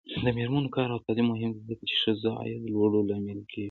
د 0.23 0.25
میرمنو 0.37 0.73
کار 0.75 0.87
او 0.93 1.03
تعلیم 1.05 1.27
مهم 1.33 1.51
دی 1.53 1.61
ځکه 1.69 1.83
چې 1.89 1.95
ښځو 2.01 2.27
عاید 2.39 2.61
لوړولو 2.73 3.07
لامل 3.09 3.39
دی. 3.49 3.59